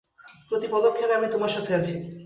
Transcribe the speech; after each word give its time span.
প্রতি 0.47 0.67
পদক্ষেপে 0.71 1.13
আমি 1.15 1.27
তোমার 1.33 1.51
সাথে 1.55 1.71
আছি। 1.79 1.95